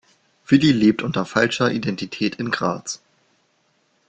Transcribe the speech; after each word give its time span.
Willi 0.47 0.71
lebt 0.71 1.03
unter 1.03 1.25
falscher 1.27 1.71
Identität 1.71 2.33
in 2.39 2.49
Graz. 2.49 3.03